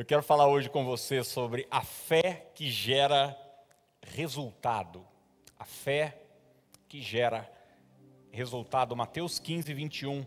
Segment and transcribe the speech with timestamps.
[0.00, 3.36] Eu quero falar hoje com você sobre a fé que gera
[4.00, 5.06] resultado.
[5.58, 6.22] A fé
[6.88, 7.46] que gera
[8.30, 8.96] resultado.
[8.96, 10.26] Mateus 15, 21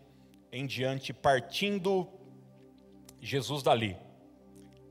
[0.52, 2.08] em diante, partindo
[3.20, 3.98] Jesus dali,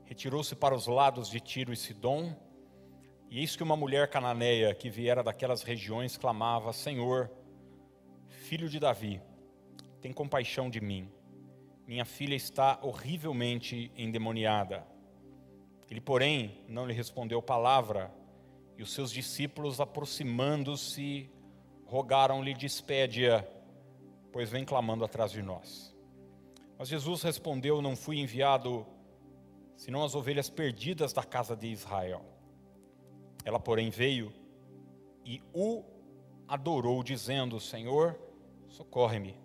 [0.03, 2.35] retirou-se para os lados de Tiro e Sidom,
[3.29, 7.31] e eis que uma mulher cananeia que viera daquelas regiões clamava: Senhor,
[8.27, 9.21] filho de Davi,
[10.01, 11.09] tem compaixão de mim
[11.87, 14.85] minha filha está horrivelmente endemoniada.
[15.89, 18.13] Ele, porém, não lhe respondeu palavra,
[18.77, 21.29] e os seus discípulos, aproximando-se,
[21.85, 23.45] rogaram-lhe: Despede-a,
[24.31, 25.95] pois vem clamando atrás de nós.
[26.77, 28.85] Mas Jesus respondeu: Não fui enviado
[29.75, 32.25] senão as ovelhas perdidas da casa de Israel.
[33.45, 34.33] Ela, porém, veio
[35.25, 35.83] e o
[36.47, 38.17] adorou, dizendo: Senhor,
[38.67, 39.37] socorre-me.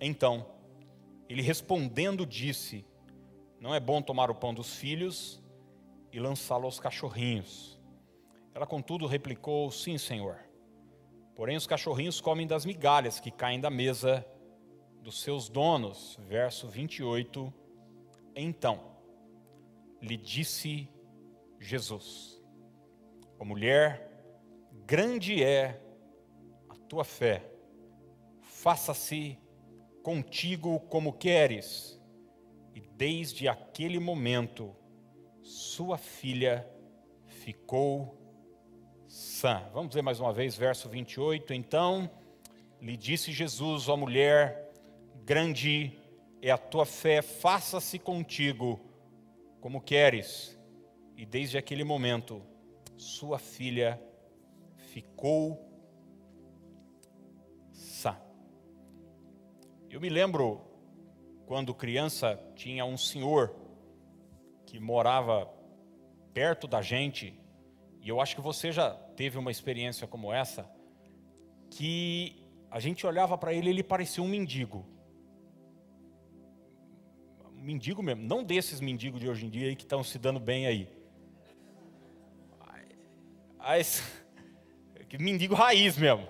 [0.00, 0.46] Então,
[1.28, 2.84] ele respondendo disse:
[3.60, 5.42] Não é bom tomar o pão dos filhos
[6.12, 7.78] e lançá-lo aos cachorrinhos.
[8.54, 10.38] Ela, contudo, replicou: Sim, senhor.
[11.34, 14.26] Porém, os cachorrinhos comem das migalhas que caem da mesa
[15.02, 16.18] dos seus donos.
[16.26, 17.52] Verso 28.
[18.34, 18.80] Então,
[20.00, 20.88] lhe disse
[21.60, 22.42] Jesus:
[23.38, 24.10] Ó mulher,
[24.86, 25.80] grande é
[26.68, 27.44] a tua fé,
[28.40, 29.38] faça-se
[30.02, 32.00] contigo como queres.
[32.74, 34.74] E desde aquele momento,
[35.42, 36.68] sua filha
[37.26, 38.16] ficou
[39.06, 39.62] sã.
[39.72, 41.52] Vamos dizer mais uma vez, verso 28.
[41.54, 42.10] Então
[42.80, 44.72] lhe disse Jesus, ó mulher,
[45.24, 45.98] grande
[46.40, 48.80] é a tua fé, faça-se contigo
[49.60, 50.58] como queres.
[51.16, 52.42] E desde aquele momento,
[52.96, 54.00] sua filha
[54.76, 55.67] ficou
[59.90, 60.60] Eu me lembro
[61.46, 63.54] quando criança tinha um senhor
[64.66, 65.50] que morava
[66.34, 67.34] perto da gente,
[68.02, 70.70] e eu acho que você já teve uma experiência como essa,
[71.70, 74.84] que a gente olhava para ele, ele parecia um mendigo.
[77.56, 80.66] Um mendigo mesmo, não desses mendigos de hoje em dia que estão se dando bem
[80.66, 80.86] aí.
[83.56, 84.02] Mas,
[85.18, 86.28] mendigo raiz mesmo.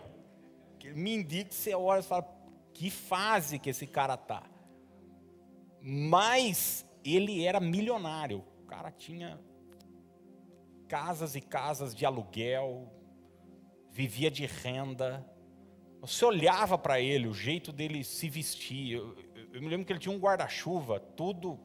[0.95, 2.38] mendigo que você olha e fala,
[2.79, 4.45] que fase que esse cara tá.
[5.83, 8.45] Mas ele era milionário.
[8.63, 9.41] O cara tinha
[10.87, 12.89] casas e casas de aluguel,
[13.91, 15.29] vivia de renda.
[16.01, 18.93] Você olhava para ele, o jeito dele se vestir.
[18.93, 19.17] Eu,
[19.53, 21.59] eu me lembro que ele tinha um guarda-chuva, tudo,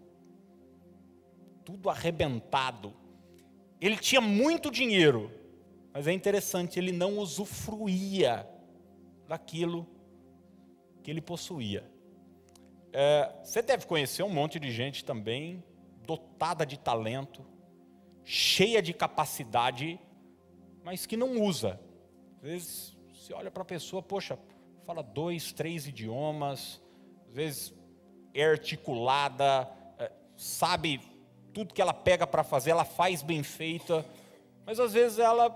[1.64, 2.92] tudo arrebentado.
[3.80, 5.30] Ele tinha muito dinheiro,
[5.94, 8.50] mas é interessante, ele não usufruía
[9.28, 9.93] daquilo
[11.04, 11.84] que ele possuía.
[12.92, 15.64] É, você deve conhecer um monte de gente também
[16.06, 17.46] dotada de talento,
[18.24, 20.00] cheia de capacidade,
[20.84, 21.80] mas que não usa.
[22.38, 24.38] Às vezes você olha para a pessoa, poxa,
[24.86, 26.82] fala dois, três idiomas,
[27.28, 27.74] às vezes
[28.34, 31.02] é articulada, é, sabe
[31.54, 34.06] tudo que ela pega para fazer, ela faz bem feita,
[34.66, 35.50] mas às vezes ela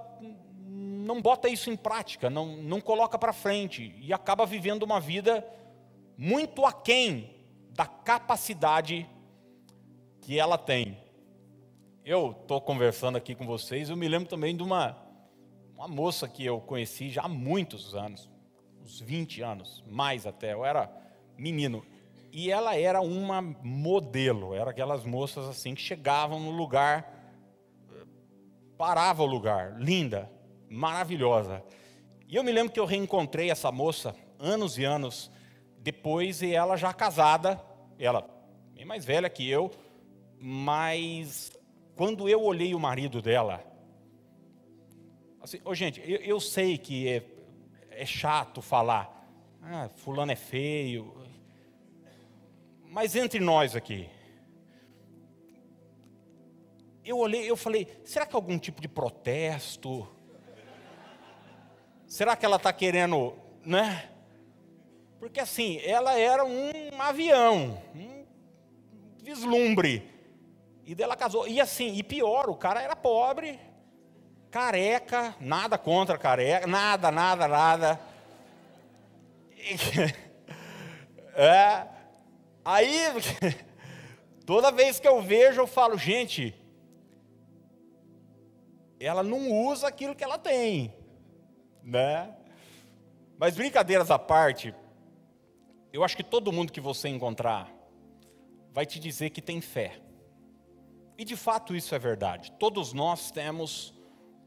[1.07, 5.47] não bota isso em prática, não, não coloca para frente e acaba vivendo uma vida
[6.17, 7.33] muito aquém
[7.71, 9.09] da capacidade
[10.21, 10.97] que ela tem.
[12.03, 14.97] Eu estou conversando aqui com vocês, eu me lembro também de uma,
[15.75, 18.29] uma moça que eu conheci já há muitos anos,
[18.83, 20.91] uns 20 anos, mais até, eu era
[21.37, 21.85] menino.
[22.31, 27.13] E ela era uma modelo, era aquelas moças assim que chegavam no lugar,
[28.77, 30.29] parava o lugar, linda,
[30.69, 31.63] maravilhosa.
[32.27, 35.31] E eu me lembro que eu reencontrei essa moça anos e anos
[35.79, 37.61] depois, e ela já casada,
[37.97, 38.27] ela
[38.73, 39.71] bem mais velha que eu,
[40.39, 41.51] mas
[41.95, 43.63] quando eu olhei o marido dela,
[45.41, 47.23] assim, oh, gente, eu, eu sei que é,
[47.89, 49.27] é chato falar,
[49.61, 51.15] ah, fulano é feio,
[52.83, 54.09] mas entre nós aqui,
[57.03, 60.07] eu olhei, eu falei, será que algum tipo de protesto?
[62.07, 63.33] Será que ela está querendo,
[63.65, 64.09] né?
[65.19, 68.25] Porque assim, ela era um avião, um
[69.21, 70.09] vislumbre.
[70.85, 71.45] E dela casou.
[71.49, 73.59] E assim, e pior, o cara era pobre,
[74.49, 77.99] careca, nada contra careca, nada, nada, nada.
[81.39, 81.85] É,
[82.65, 82.99] aí,
[84.43, 86.51] toda vez que eu vejo, eu falo, gente,
[88.99, 90.96] ela não usa aquilo que ela tem
[91.87, 92.35] né?
[93.39, 94.75] Mas brincadeiras à parte,
[95.93, 97.73] eu acho que todo mundo que você encontrar
[98.73, 99.99] vai te dizer que tem fé.
[101.17, 102.51] E de fato isso é verdade.
[102.59, 103.93] Todos nós temos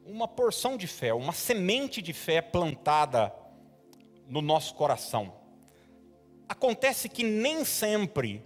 [0.05, 3.35] uma porção de fé, uma semente de fé plantada
[4.29, 5.35] no nosso coração.
[6.47, 8.45] Acontece que nem sempre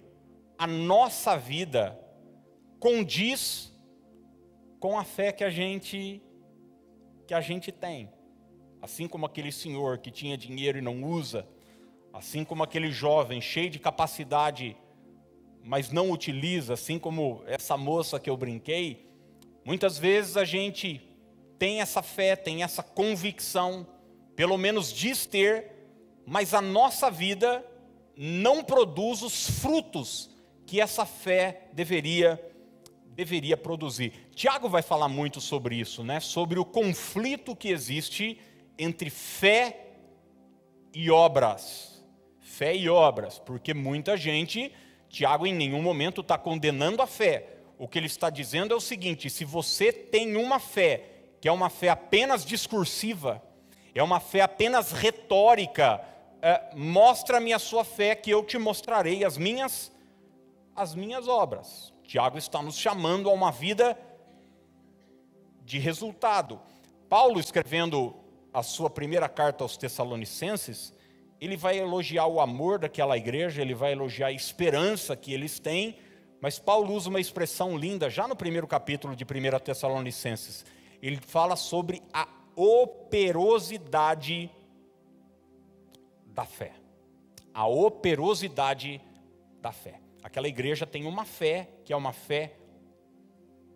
[0.57, 1.99] a nossa vida
[2.79, 3.73] condiz
[4.79, 6.23] com a fé que a gente
[7.27, 8.13] que a gente tem.
[8.85, 11.49] Assim como aquele senhor que tinha dinheiro e não usa,
[12.13, 14.77] assim como aquele jovem cheio de capacidade,
[15.63, 19.09] mas não utiliza, assim como essa moça que eu brinquei,
[19.65, 21.01] muitas vezes a gente
[21.59, 23.87] tem essa fé, tem essa convicção,
[24.37, 25.73] pelo menos diz ter,
[26.27, 27.65] mas a nossa vida
[28.15, 30.29] não produz os frutos
[30.67, 32.39] que essa fé deveria
[33.07, 34.13] deveria produzir.
[34.35, 36.21] Tiago vai falar muito sobre isso, né?
[36.21, 38.39] Sobre o conflito que existe
[38.79, 39.85] entre fé
[40.93, 42.05] e obras.
[42.41, 44.73] Fé e obras, porque muita gente,
[45.09, 47.49] Tiago em nenhum momento está condenando a fé.
[47.77, 51.11] O que ele está dizendo é o seguinte: se você tem uma fé
[51.41, 53.43] que é uma fé apenas discursiva,
[53.95, 56.01] é uma fé apenas retórica,
[56.41, 59.93] é, mostra-me a sua fé que eu te mostrarei as minhas
[60.75, 61.93] as minhas obras.
[62.03, 63.99] Tiago está nos chamando a uma vida
[65.65, 66.61] de resultado.
[67.09, 68.24] Paulo, escrevendo
[68.55, 70.95] a sua primeira carta aos Tessalonicenses,
[71.41, 75.99] ele vai elogiar o amor daquela igreja, ele vai elogiar a esperança que eles têm,
[76.41, 80.65] mas Paulo usa uma expressão linda já no primeiro capítulo de 1 Tessalonicenses.
[81.03, 84.49] Ele fala sobre a operosidade
[86.27, 86.73] da fé.
[87.53, 89.01] A operosidade
[89.61, 90.01] da fé.
[90.23, 92.55] Aquela igreja tem uma fé que é uma fé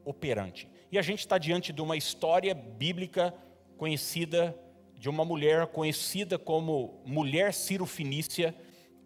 [0.05, 0.71] operante.
[0.93, 3.35] E a gente está diante de uma história bíblica
[3.77, 4.59] conhecida
[4.99, 8.55] de uma mulher conhecida como mulher cirofinícia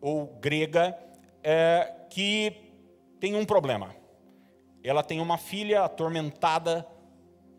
[0.00, 0.98] ou grega,
[1.42, 2.56] é, que
[3.20, 3.94] tem um problema.
[4.82, 6.86] Ela tem uma filha atormentada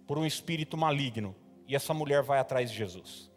[0.08, 1.36] por um espírito maligno.
[1.68, 3.32] E essa mulher vai atrás de Jesus.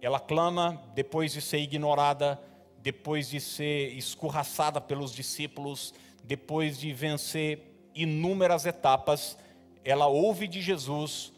[0.00, 2.40] Ela clama, depois de ser ignorada,
[2.78, 9.38] depois de ser escorraçada pelos discípulos, depois de vencer inúmeras etapas,
[9.82, 11.32] ela ouve de Jesus: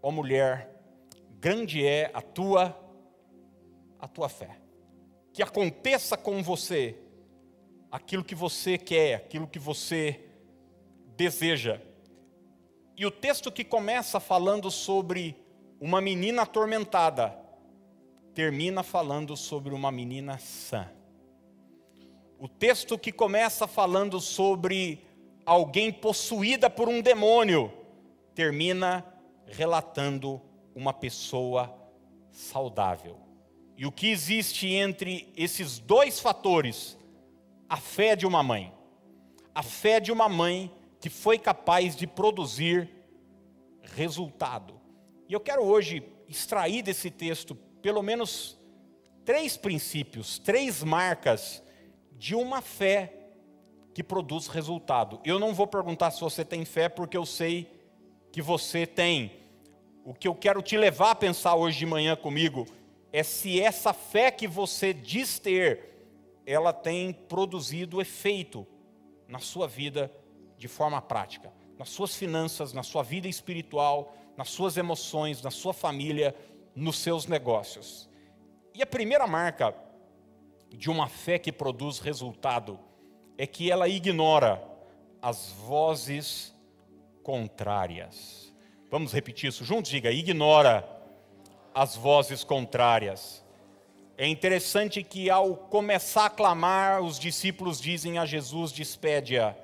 [0.00, 0.71] "Ó oh mulher,
[1.42, 2.78] grande é a tua
[3.98, 4.60] a tua fé.
[5.32, 6.96] Que aconteça com você
[7.90, 10.20] aquilo que você quer, aquilo que você
[11.16, 11.80] deseja."
[12.96, 15.34] E o texto que começa falando sobre
[15.80, 17.36] uma menina atormentada,
[18.34, 20.88] termina falando sobre uma menina sã.
[22.38, 25.04] O texto que começa falando sobre
[25.44, 27.72] alguém possuída por um demônio,
[28.32, 29.04] termina
[29.46, 30.40] relatando
[30.74, 31.74] uma pessoa
[32.30, 33.18] saudável.
[33.76, 36.98] E o que existe entre esses dois fatores?
[37.68, 38.72] A fé de uma mãe.
[39.54, 42.88] A fé de uma mãe que foi capaz de produzir
[43.82, 44.80] resultado.
[45.28, 48.58] E eu quero hoje extrair desse texto pelo menos
[49.24, 51.62] três princípios, três marcas
[52.12, 53.12] de uma fé
[53.92, 55.20] que produz resultado.
[55.24, 57.70] Eu não vou perguntar se você tem fé, porque eu sei
[58.30, 59.41] que você tem.
[60.04, 62.66] O que eu quero te levar a pensar hoje de manhã comigo
[63.12, 66.08] é se essa fé que você diz ter,
[66.44, 68.66] ela tem produzido efeito
[69.28, 70.12] na sua vida
[70.58, 75.72] de forma prática, nas suas finanças, na sua vida espiritual, nas suas emoções, na sua
[75.72, 76.34] família,
[76.74, 78.08] nos seus negócios.
[78.74, 79.74] E a primeira marca
[80.68, 82.78] de uma fé que produz resultado
[83.38, 84.62] é que ela ignora
[85.20, 86.52] as vozes
[87.22, 88.51] contrárias.
[88.92, 89.90] Vamos repetir isso juntos?
[89.90, 90.86] Diga: ignora
[91.74, 93.42] as vozes contrárias.
[94.18, 99.56] É interessante que ao começar a clamar, os discípulos dizem a Jesus: despede-a,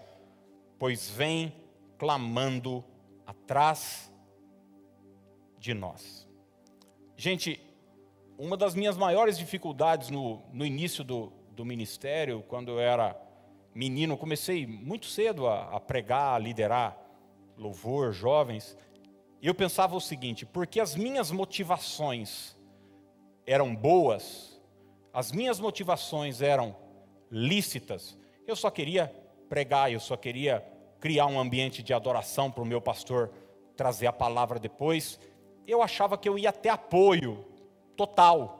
[0.78, 1.52] pois vem
[1.98, 2.82] clamando
[3.26, 4.10] atrás
[5.58, 6.26] de nós.
[7.14, 7.60] Gente,
[8.38, 13.14] uma das minhas maiores dificuldades no, no início do, do ministério, quando eu era
[13.74, 16.96] menino, comecei muito cedo a, a pregar, a liderar
[17.58, 18.74] louvor, jovens,
[19.46, 22.56] eu pensava o seguinte: porque as minhas motivações
[23.46, 24.60] eram boas,
[25.12, 26.76] as minhas motivações eram
[27.30, 29.14] lícitas, eu só queria
[29.48, 30.64] pregar, eu só queria
[31.00, 33.30] criar um ambiente de adoração para o meu pastor
[33.76, 35.20] trazer a palavra depois,
[35.66, 37.44] eu achava que eu ia ter apoio
[37.96, 38.58] total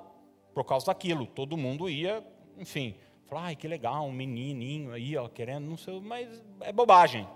[0.54, 1.26] por causa daquilo.
[1.26, 2.25] Todo mundo ia,
[2.56, 2.94] enfim,
[3.26, 7.26] falar, ai que legal, um menininho aí, ó, querendo, não sei, mas é bobagem.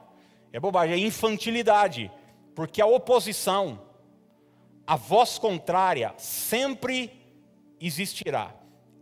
[0.52, 2.10] É bobagem, é infantilidade,
[2.54, 3.80] porque a oposição,
[4.86, 7.10] a voz contrária sempre
[7.80, 8.54] existirá.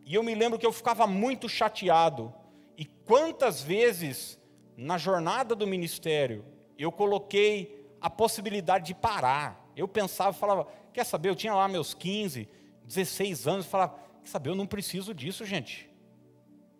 [0.04, 2.33] E eu me lembro que eu ficava muito chateado.
[2.76, 4.38] E quantas vezes
[4.76, 6.45] na jornada do ministério
[6.78, 9.71] eu coloquei a possibilidade de parar.
[9.76, 12.49] Eu pensava, falava, quer saber, eu tinha lá meus 15,
[12.85, 15.89] 16 anos, falava, quer saber, eu não preciso disso, gente.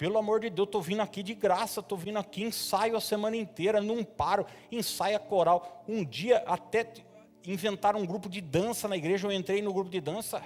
[0.00, 3.37] Pelo amor de Deus, estou vindo aqui de graça, estou vindo aqui, ensaio a semana
[3.37, 5.85] inteira, não paro, ensaio a coral.
[5.87, 6.90] Um dia até
[7.47, 10.42] inventaram um grupo de dança na igreja, eu entrei no grupo de dança.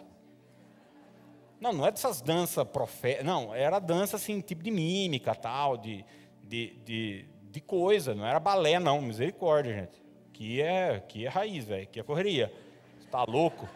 [1.60, 6.04] Não, não é dessas danças profé, não, era dança assim, tipo de mímica, tal, de,
[6.42, 10.02] de, de, de coisa, não era balé não, misericórdia, gente.
[10.32, 12.52] Que é, que é raiz, velho, que é correria.
[12.98, 13.68] Está louco?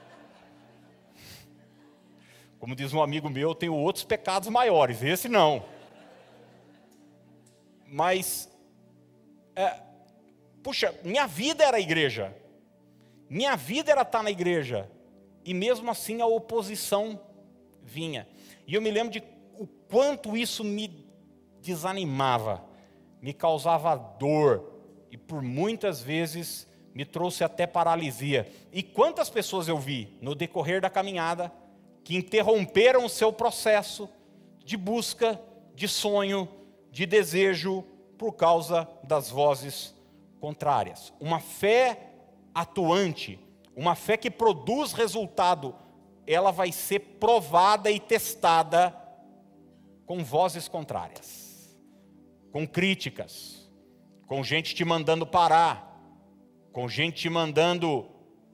[2.58, 5.62] Como diz um amigo meu, eu tenho outros pecados maiores, esse não.
[7.86, 8.50] Mas,
[9.54, 9.80] é,
[10.62, 12.34] puxa, minha vida era a igreja.
[13.30, 14.90] Minha vida era estar na igreja.
[15.44, 17.20] E mesmo assim a oposição
[17.82, 18.26] vinha.
[18.66, 19.22] E eu me lembro de
[19.56, 21.06] o quanto isso me
[21.62, 22.64] desanimava,
[23.22, 24.74] me causava dor.
[25.10, 28.50] E por muitas vezes me trouxe até paralisia.
[28.72, 31.52] E quantas pessoas eu vi no decorrer da caminhada
[32.08, 34.08] que interromperam o seu processo
[34.64, 35.38] de busca,
[35.74, 36.48] de sonho,
[36.90, 37.84] de desejo,
[38.16, 39.94] por causa das vozes
[40.40, 41.12] contrárias.
[41.20, 42.14] Uma fé
[42.54, 43.38] atuante,
[43.76, 45.76] uma fé que produz resultado,
[46.26, 48.96] ela vai ser provada e testada
[50.06, 51.78] com vozes contrárias,
[52.50, 53.70] com críticas,
[54.26, 56.00] com gente te mandando parar,
[56.72, 58.08] com gente te mandando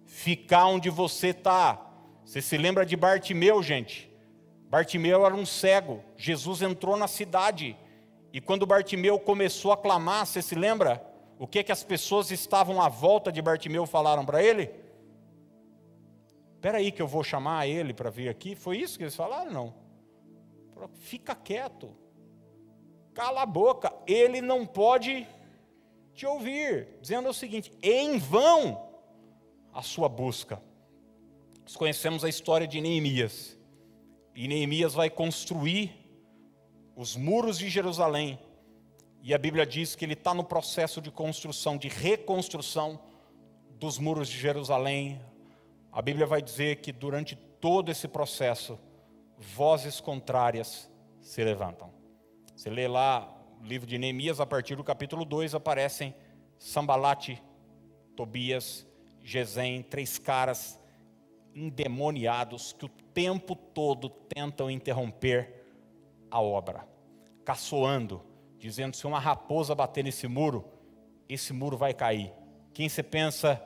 [0.07, 1.84] ficar onde você está,
[2.25, 4.11] você se lembra de Bartimeu, gente?
[4.69, 6.03] Bartimeu era um cego.
[6.17, 7.77] Jesus entrou na cidade.
[8.33, 11.05] E quando Bartimeu começou a clamar, você se lembra?
[11.39, 14.71] O que que as pessoas estavam à volta de Bartimeu falaram para ele?
[16.55, 18.57] Espera aí que eu vou chamar ele para vir aqui.
[18.57, 19.53] Foi isso que eles falaram?
[19.53, 19.75] Não.
[20.95, 21.95] Fica quieto.
[23.13, 23.93] Cala a boca.
[24.07, 25.27] Ele não pode
[26.15, 26.89] te ouvir.
[27.01, 28.91] Dizendo o seguinte: em vão
[29.73, 30.61] a sua busca.
[31.73, 33.57] Conhecemos a história de Neemias.
[34.35, 35.93] E Neemias vai construir
[36.95, 38.39] os muros de Jerusalém.
[39.23, 43.01] E a Bíblia diz que ele está no processo de construção, de reconstrução
[43.81, 45.21] dos muros de Jerusalém.
[45.91, 48.79] A Bíblia vai dizer que durante todo esse processo,
[49.39, 50.91] vozes contrárias
[51.21, 51.91] se levantam.
[52.55, 56.15] Você lê lá o livro de Neemias, a partir do capítulo 2, aparecem
[56.59, 57.43] Sambalate,
[58.15, 58.87] Tobias,
[59.23, 60.79] Gesem, três caras
[61.55, 65.65] endemoniados que o tempo todo tentam interromper
[66.31, 66.87] a obra,
[67.45, 68.23] caçoando,
[68.59, 70.65] dizendo: se uma raposa bater nesse muro,
[71.29, 72.33] esse muro vai cair.
[72.73, 73.63] Quem você pensa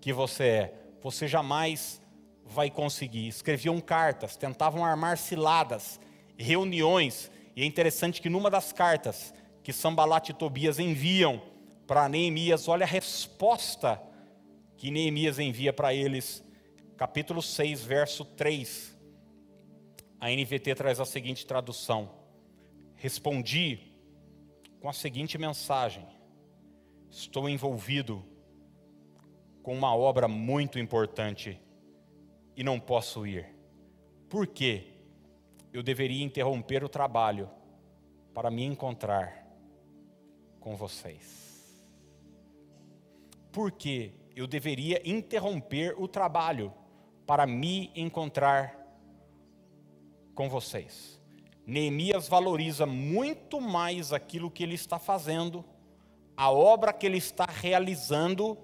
[0.00, 0.74] que você é?
[1.00, 2.00] Você jamais
[2.44, 3.26] vai conseguir.
[3.28, 5.98] Escreviam cartas, tentavam armar ciladas,
[6.36, 9.32] reuniões, e é interessante que numa das cartas
[9.62, 11.40] que Sambalat e Tobias enviam
[11.86, 14.00] para Neemias, olha a resposta
[14.76, 16.44] que Neemias envia para eles
[17.00, 18.94] capítulo 6, verso 3.
[20.20, 22.10] A NVT traz a seguinte tradução:
[22.94, 23.94] Respondi
[24.80, 26.06] com a seguinte mensagem:
[27.10, 28.22] Estou envolvido
[29.62, 31.58] com uma obra muito importante
[32.54, 33.48] e não posso ir.
[34.28, 34.88] Por quê?
[35.72, 37.48] Eu deveria interromper o trabalho
[38.34, 39.46] para me encontrar
[40.60, 41.82] com vocês.
[43.50, 46.74] Por que eu deveria interromper o trabalho
[47.30, 48.76] para me encontrar
[50.34, 51.22] com vocês.
[51.64, 55.64] Neemias valoriza muito mais aquilo que ele está fazendo,
[56.36, 58.58] a obra que ele está realizando,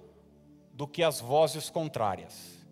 [0.72, 2.66] do que as vozes contrárias.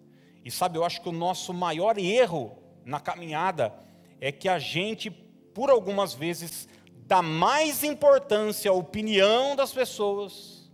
[0.44, 3.72] E sabe, eu acho que o nosso maior erro na caminhada
[4.20, 6.68] é que a gente, por algumas vezes,
[7.06, 10.68] dá mais importância à opinião das pessoas,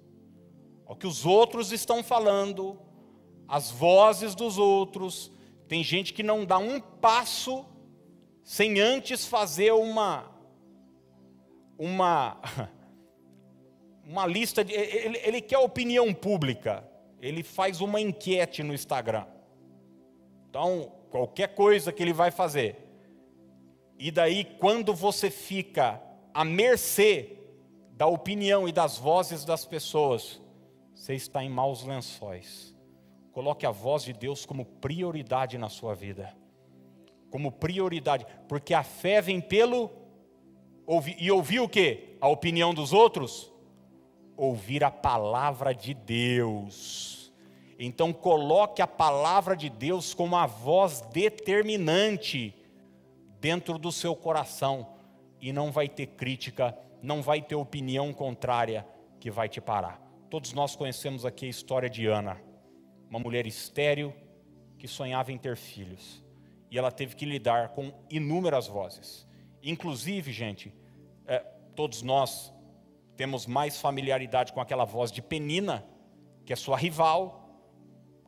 [0.86, 2.78] ao que os outros estão falando,
[3.50, 5.32] as vozes dos outros.
[5.66, 7.66] Tem gente que não dá um passo
[8.44, 10.30] sem antes fazer uma
[11.76, 12.38] uma
[14.06, 16.88] uma lista de ele, ele quer opinião pública.
[17.20, 19.26] Ele faz uma enquete no Instagram.
[20.48, 22.76] Então, qualquer coisa que ele vai fazer.
[23.98, 26.00] E daí quando você fica
[26.32, 27.36] à mercê
[27.90, 30.40] da opinião e das vozes das pessoas,
[30.94, 32.69] você está em maus lençóis.
[33.32, 36.34] Coloque a voz de Deus como prioridade na sua vida.
[37.30, 39.90] Como prioridade, porque a fé vem pelo
[40.86, 42.16] ouvir, e ouvir o que?
[42.20, 43.52] A opinião dos outros?
[44.36, 47.32] Ouvir a palavra de Deus.
[47.78, 52.54] Então coloque a palavra de Deus como a voz determinante
[53.40, 54.86] dentro do seu coração
[55.40, 58.86] e não vai ter crítica, não vai ter opinião contrária
[59.18, 60.00] que vai te parar.
[60.28, 62.40] Todos nós conhecemos aqui a história de Ana,
[63.10, 64.14] uma mulher estéril
[64.78, 66.22] que sonhava em ter filhos.
[66.70, 69.26] E ela teve que lidar com inúmeras vozes.
[69.62, 70.72] Inclusive, gente,
[71.26, 71.40] é,
[71.74, 72.52] todos nós
[73.16, 75.84] temos mais familiaridade com aquela voz de Penina,
[76.46, 77.60] que é sua rival,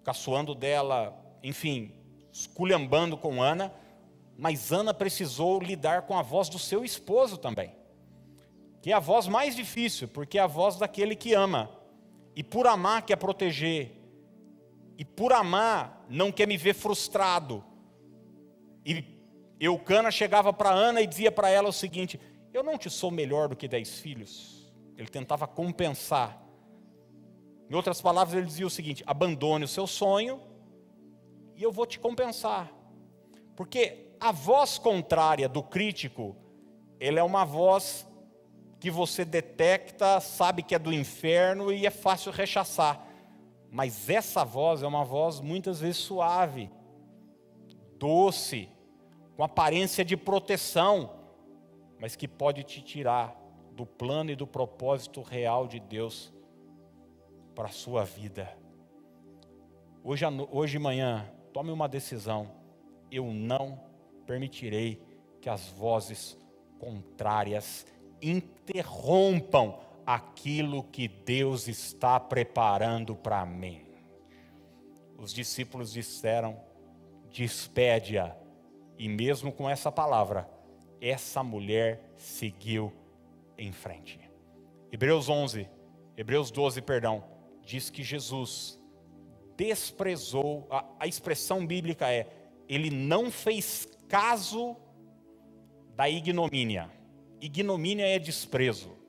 [0.05, 1.95] caçoando dela, enfim,
[2.33, 3.73] esculhambando com Ana,
[4.37, 7.75] mas Ana precisou lidar com a voz do seu esposo também,
[8.83, 11.71] que é a voz mais difícil, porque é a voz daquele que ama,
[12.35, 14.02] e por amar quer proteger,
[14.99, 17.65] e por amar não quer me ver frustrado.
[18.85, 19.05] E
[19.61, 22.21] Eucana chegava para Ana e dizia para ela o seguinte:
[22.53, 24.73] Eu não te sou melhor do que dez filhos.
[24.97, 26.43] Ele tentava compensar.
[27.71, 30.41] Em outras palavras, ele dizia o seguinte: abandone o seu sonho
[31.57, 32.73] e eu vou te compensar.
[33.57, 36.37] Porque a voz contrária do crítico,
[36.99, 38.07] ele é uma voz
[38.79, 43.12] que você detecta, sabe que é do inferno e é fácil rechaçar.
[43.75, 46.71] Mas essa voz é uma voz muitas vezes suave,
[47.99, 48.69] doce,
[49.35, 51.11] com aparência de proteção,
[51.99, 53.35] mas que pode te tirar
[53.75, 56.31] do plano e do propósito real de Deus
[57.55, 58.55] para a sua vida.
[60.05, 62.51] Hoje, hoje de manhã, tome uma decisão.
[63.11, 63.81] Eu não
[64.27, 65.03] permitirei
[65.41, 66.37] que as vozes
[66.79, 67.87] contrárias
[68.21, 73.83] interrompam aquilo que Deus está preparando para mim.
[75.17, 76.61] Os discípulos disseram:
[77.31, 78.37] despede-a.
[78.99, 80.49] E mesmo com essa palavra,
[81.01, 82.93] essa mulher seguiu
[83.59, 84.21] em frente.
[84.93, 85.69] Hebreus 11,
[86.17, 87.25] Hebreus 12, perdão,
[87.65, 88.79] diz que Jesus
[89.57, 92.27] desprezou, a, a expressão bíblica é,
[92.69, 94.77] ele não fez caso
[95.95, 96.91] da ignomínia.
[97.41, 99.02] Ignomínia é desprezo.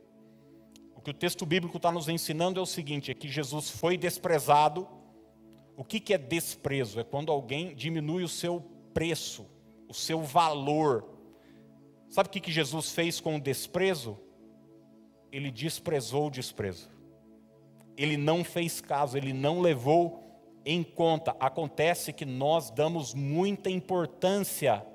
[1.04, 4.88] Que o texto bíblico está nos ensinando é o seguinte: é que Jesus foi desprezado.
[5.76, 7.00] O que, que é desprezo?
[7.00, 8.62] É quando alguém diminui o seu
[8.94, 9.46] preço,
[9.90, 11.10] o seu valor.
[12.10, 14.18] Sabe o que, que Jesus fez com o desprezo?
[15.32, 16.90] Ele desprezou o desprezo.
[17.98, 20.24] Ele não fez caso, ele não levou
[20.66, 21.36] em conta.
[21.40, 24.86] Acontece que nós damos muita importância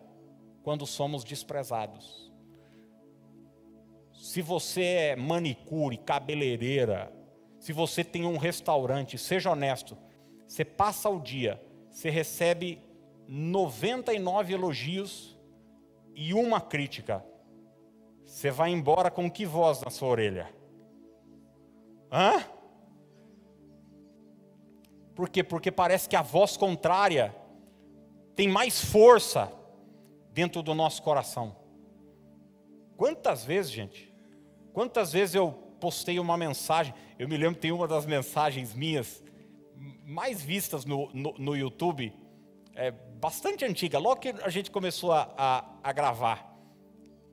[0.62, 2.28] quando somos desprezados.
[4.19, 7.13] Se você é manicure, cabeleireira,
[7.61, 9.97] se você tem um restaurante, seja honesto,
[10.47, 12.83] você passa o dia, você recebe
[13.29, 15.39] 99 elogios
[16.15, 17.25] e uma crítica.
[18.25, 20.53] Você vai embora com que voz na sua orelha?
[22.11, 22.45] Hã?
[25.15, 25.45] Por quê?
[25.45, 27.35] Porque parece que a voz contrária
[28.35, 29.53] tem mais força
[30.33, 31.57] dentro do nosso coração.
[32.97, 34.08] Quantas vezes, gente?
[34.79, 36.95] Quantas vezes eu postei uma mensagem?
[37.19, 39.25] Eu me lembro que tem uma das mensagens minhas
[40.07, 42.12] mais vistas no, no, no YouTube,
[42.77, 46.57] é bastante antiga, logo que a gente começou a, a, a gravar.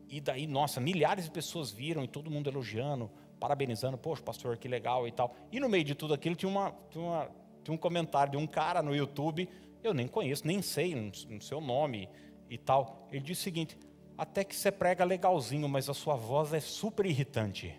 [0.10, 4.68] E daí, nossa, milhares de pessoas viram e todo mundo elogiando, parabenizando, poxa, pastor, que
[4.68, 5.36] legal e tal.
[5.52, 7.30] E no meio de tudo aquilo tinha uma, tinha uma
[7.64, 9.48] tinha um comentário de um cara no YouTube,
[9.84, 12.10] eu nem conheço, nem sei o seu nome
[12.50, 13.08] e tal.
[13.12, 13.78] Ele disse o seguinte:
[14.18, 17.78] até que você prega legalzinho, mas a sua voz é super irritante.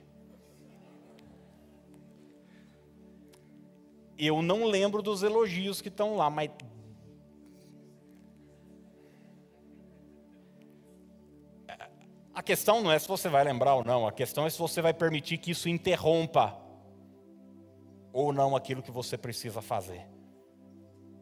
[4.18, 6.50] Eu não lembro dos elogios que estão lá, mas
[12.36, 14.82] A questão não é se você vai lembrar ou não, a questão é se você
[14.82, 16.54] vai permitir que isso interrompa
[18.12, 20.06] ou não aquilo que você precisa fazer.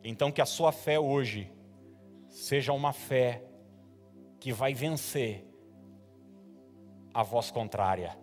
[0.02, 1.52] Então, que a sua fé hoje
[2.28, 3.44] seja uma fé
[4.44, 5.42] que vai vencer
[7.14, 8.14] a voz contrária.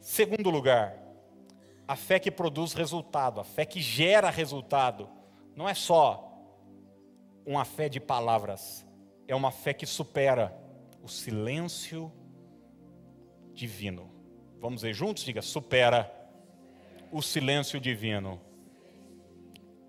[0.00, 0.96] Segundo lugar,
[1.88, 5.08] a fé que produz resultado, a fé que gera resultado,
[5.56, 6.32] não é só
[7.44, 8.86] uma fé de palavras,
[9.26, 10.56] é uma fé que supera
[11.02, 12.12] o silêncio
[13.52, 14.08] divino.
[14.60, 15.24] Vamos ver juntos?
[15.24, 16.08] Diga, supera
[17.10, 18.40] o silêncio divino.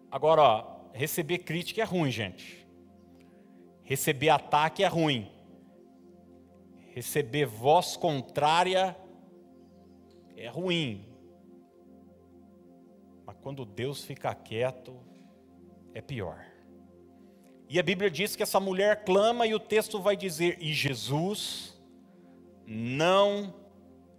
[0.09, 2.66] Agora, ó, receber crítica é ruim, gente.
[3.87, 5.31] Receber ataque é ruim.
[6.93, 8.97] Receber voz contrária
[10.35, 11.07] é ruim.
[13.25, 14.99] Mas quando Deus fica quieto,
[15.93, 16.45] é pior.
[17.69, 21.81] E a Bíblia diz que essa mulher clama e o texto vai dizer: E Jesus
[22.65, 23.55] não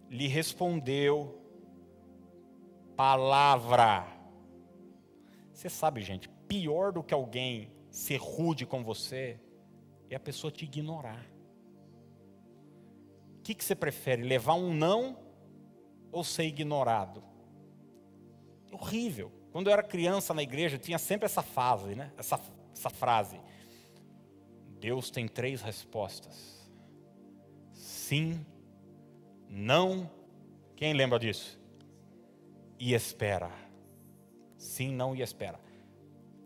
[0.09, 1.43] lhe respondeu
[2.97, 4.07] palavra.
[5.53, 9.39] Você sabe, gente, pior do que alguém ser rude com você
[10.11, 11.25] é a pessoa te ignorar.
[13.39, 15.19] O que, que você prefere, levar um não
[16.11, 17.23] ou ser ignorado?
[18.71, 19.33] Horrível.
[19.51, 22.13] Quando eu era criança na igreja, tinha sempre essa fase, né?
[22.17, 22.41] essa,
[22.73, 23.41] essa frase.
[24.79, 26.71] Deus tem três respostas:
[27.73, 28.45] sim,
[29.49, 30.11] não,
[30.77, 31.59] quem lembra disso?
[32.79, 33.51] E espera.
[34.57, 35.59] Sim, não e espera.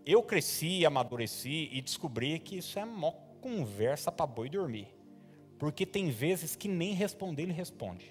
[0.04, 4.88] Eu cresci, amadureci e descobri que isso é mó conversa para boi dormir.
[5.58, 8.10] Porque tem vezes que nem responder ele responde.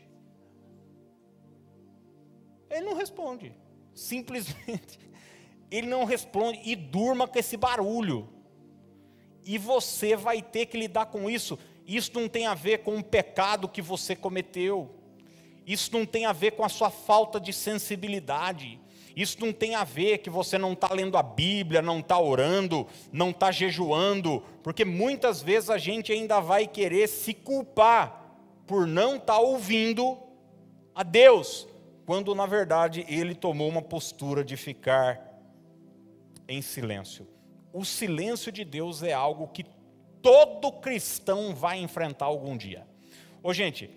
[2.69, 3.53] Ele não responde.
[3.93, 4.99] Simplesmente.
[5.69, 8.27] Ele não responde e durma com esse barulho.
[9.45, 11.57] E você vai ter que lidar com isso.
[11.87, 14.93] Isso não tem a ver com o pecado que você cometeu.
[15.65, 18.81] Isso não tem a ver com a sua falta de sensibilidade.
[19.15, 22.87] Isso não tem a ver que você não está lendo a Bíblia, não está orando,
[23.11, 28.21] não está jejuando, porque muitas vezes a gente ainda vai querer se culpar
[28.65, 30.17] por não estar tá ouvindo
[30.95, 31.67] a Deus,
[32.05, 35.19] quando na verdade ele tomou uma postura de ficar
[36.47, 37.27] em silêncio.
[37.73, 39.65] O silêncio de Deus é algo que
[40.21, 42.85] todo cristão vai enfrentar algum dia.
[43.41, 43.89] Ô gente,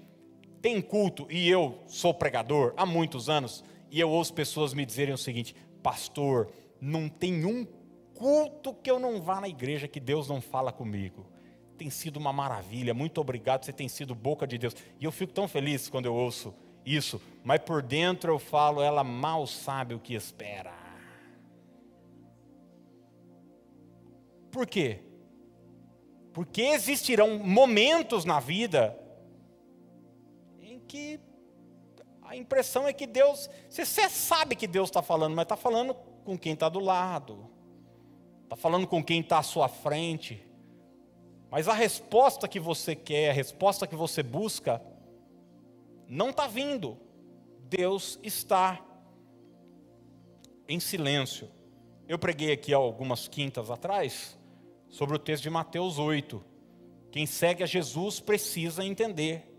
[0.63, 3.63] tem culto e eu sou pregador há muitos anos
[3.95, 7.65] e eu ouço pessoas me dizerem o seguinte: Pastor, não tem um
[8.13, 11.25] culto que eu não vá na igreja que Deus não fala comigo.
[11.79, 14.75] Tem sido uma maravilha, muito obrigado, você tem sido boca de Deus.
[14.99, 16.53] E eu fico tão feliz quando eu ouço
[16.85, 20.75] isso, mas por dentro eu falo, ela mal sabe o que espera.
[24.51, 25.03] Por quê?
[26.33, 28.99] Porque existirão momentos na vida
[30.61, 31.21] em que
[32.35, 35.95] a impressão é que Deus, você sabe que Deus está falando, mas está falando
[36.25, 37.49] com quem está do lado,
[38.43, 40.45] está falando com quem está à sua frente.
[41.51, 44.83] Mas a resposta que você quer, a resposta que você busca,
[46.09, 46.99] não está vindo.
[47.69, 48.85] Deus está
[50.69, 51.49] em silêncio.
[52.09, 54.37] Eu preguei aqui algumas quintas atrás
[54.89, 56.45] sobre o texto de Mateus 8.
[57.13, 59.54] Quem segue a Jesus precisa entender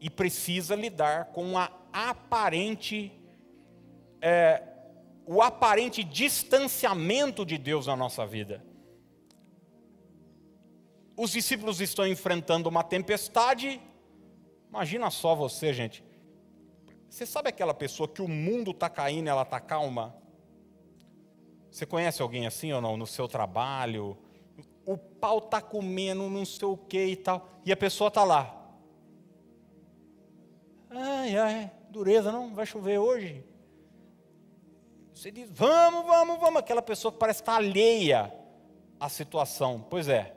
[0.00, 3.12] e precisa lidar com a aparente,
[4.20, 4.62] é,
[5.26, 8.64] o aparente distanciamento de Deus na nossa vida.
[11.16, 13.80] Os discípulos estão enfrentando uma tempestade.
[14.68, 16.04] Imagina só você, gente.
[17.08, 20.14] Você sabe aquela pessoa que o mundo está caindo ela está calma?
[21.70, 22.96] Você conhece alguém assim ou não?
[22.96, 24.18] No seu trabalho,
[24.84, 28.65] o pau está comendo, não sei o que e tal, e a pessoa está lá.
[30.98, 33.44] Ai, ai, dureza, não vai chover hoje.
[35.12, 36.56] Você diz, vamos, vamos, vamos.
[36.58, 38.32] Aquela pessoa que parece estar alheia
[38.98, 39.84] à situação.
[39.90, 40.34] Pois é.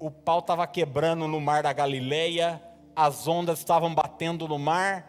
[0.00, 2.60] O pau estava quebrando no mar da Galileia,
[2.94, 5.08] as ondas estavam batendo no mar.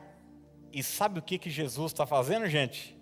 [0.71, 2.95] E sabe o que, que Jesus está fazendo, gente?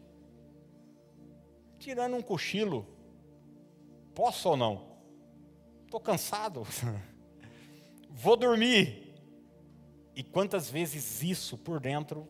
[1.79, 2.87] Tirando um cochilo.
[4.15, 4.83] Posso ou não?
[5.85, 6.65] Estou cansado.
[8.09, 9.00] Vou dormir.
[10.15, 12.27] E quantas vezes isso por dentro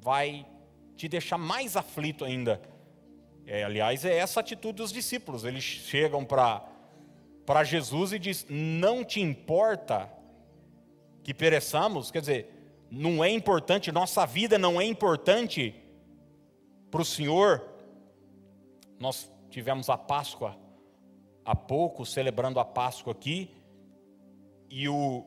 [0.00, 0.46] vai
[0.96, 2.60] te deixar mais aflito ainda?
[3.46, 5.44] É, aliás, é essa atitude dos discípulos.
[5.44, 10.10] Eles chegam para Jesus e diz: Não te importa
[11.22, 12.10] que pereçamos?
[12.10, 12.54] Quer dizer,
[12.90, 15.74] não é importante, nossa vida não é importante
[16.90, 17.62] para o Senhor.
[18.98, 20.56] Nós tivemos a Páscoa
[21.44, 23.50] há pouco, celebrando a Páscoa aqui,
[24.70, 25.24] e o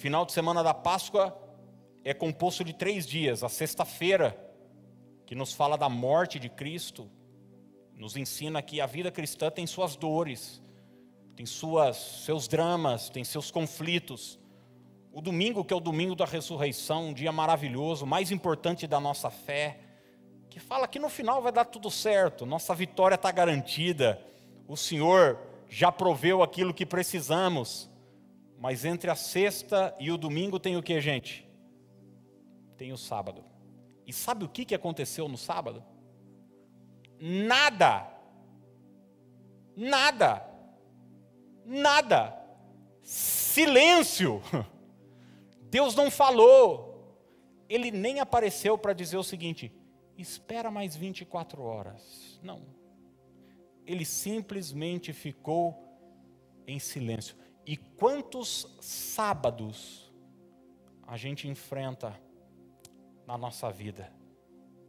[0.00, 1.38] final de semana da Páscoa
[2.02, 3.44] é composto de três dias.
[3.44, 4.34] A sexta-feira,
[5.26, 7.06] que nos fala da morte de Cristo,
[7.94, 10.62] nos ensina que a vida cristã tem suas dores,
[11.36, 14.40] tem suas, seus dramas, tem seus conflitos.
[15.12, 19.28] O domingo, que é o domingo da ressurreição, um dia maravilhoso, mais importante da nossa
[19.28, 19.80] fé,
[20.48, 24.18] que fala que no final vai dar tudo certo, nossa vitória está garantida,
[24.66, 27.89] o Senhor já proveu aquilo que precisamos.
[28.60, 31.48] Mas entre a sexta e o domingo tem o que, gente?
[32.76, 33.42] Tem o sábado.
[34.06, 35.82] E sabe o que, que aconteceu no sábado?
[37.18, 38.06] Nada.
[39.74, 40.46] Nada.
[41.64, 42.38] Nada.
[43.02, 44.42] Silêncio.
[45.70, 47.16] Deus não falou.
[47.66, 49.72] Ele nem apareceu para dizer o seguinte:
[50.18, 52.38] espera mais 24 horas.
[52.42, 52.60] Não.
[53.86, 55.82] Ele simplesmente ficou
[56.66, 57.36] em silêncio.
[57.70, 60.12] E quantos sábados
[61.06, 62.20] a gente enfrenta
[63.24, 64.12] na nossa vida?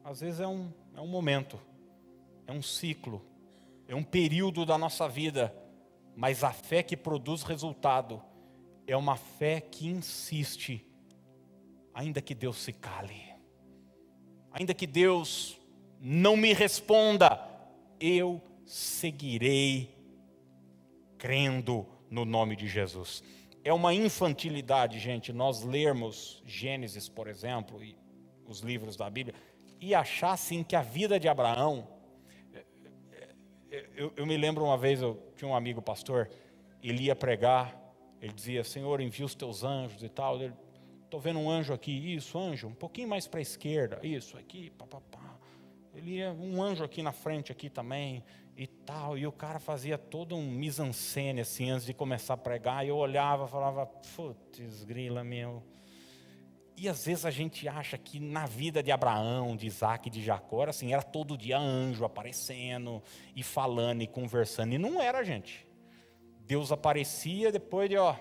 [0.04, 1.60] Às vezes é um, é um momento,
[2.48, 3.24] é um ciclo,
[3.88, 5.56] é um período da nossa vida,
[6.16, 8.20] mas a fé que produz resultado
[8.88, 10.84] é uma fé que insiste,
[11.94, 13.32] ainda que Deus se cale,
[14.52, 15.56] ainda que Deus
[16.00, 17.48] não me responda,
[18.00, 19.96] eu seguirei
[21.20, 23.24] crendo no nome de Jesus.
[23.64, 27.98] É uma infantilidade, gente, nós lermos Gênesis, por exemplo, e
[28.46, 29.34] os livros da Bíblia,
[29.80, 31.88] e achar assim que a vida de Abraão.
[33.96, 36.30] Eu, eu me lembro uma vez, eu tinha um amigo pastor,
[36.84, 37.80] ele ia pregar,
[38.22, 40.38] ele dizia: Senhor, envia os teus anjos e tal.
[41.04, 44.70] Estou vendo um anjo aqui, isso, anjo, um pouquinho mais para a esquerda, isso, aqui,
[44.72, 45.38] papapá.
[45.94, 48.24] Ele ia, um anjo aqui na frente, aqui também,
[48.56, 49.18] e tal.
[49.18, 52.86] E o cara fazia todo um mise-en-scène, assim, antes de começar a pregar.
[52.86, 55.64] E eu olhava falava, putz, grila, meu.
[56.78, 60.64] E às vezes a gente acha que na vida de Abraão, de Isaac, de Jacó,
[60.64, 63.04] assim, era todo dia anjo aparecendo
[63.36, 64.74] e falando e conversando.
[64.74, 65.68] E não era, gente.
[66.40, 68.16] Deus aparecia depois de, ó,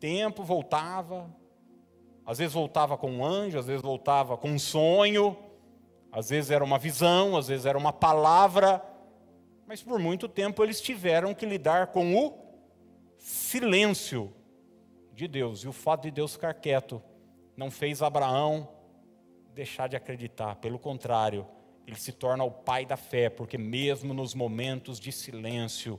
[0.00, 1.32] tempo, voltava.
[2.26, 5.36] Às vezes voltava com um anjo, às vezes voltava com um sonho.
[6.12, 8.84] Às vezes era uma visão, às vezes era uma palavra,
[9.66, 12.38] mas por muito tempo eles tiveram que lidar com o
[13.16, 14.30] silêncio
[15.14, 15.64] de Deus.
[15.64, 17.02] E o fato de Deus ficar quieto
[17.56, 18.68] não fez Abraão
[19.54, 21.46] deixar de acreditar, pelo contrário,
[21.86, 25.98] ele se torna o pai da fé, porque mesmo nos momentos de silêncio,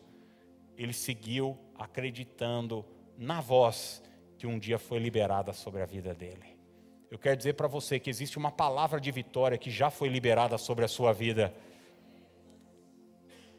[0.77, 2.85] ele seguiu acreditando
[3.17, 4.01] na voz
[4.37, 6.52] que um dia foi liberada sobre a vida dele.
[7.13, 10.57] Eu quero dizer para você que existe uma palavra de vitória que já foi liberada
[10.57, 11.53] sobre a sua vida.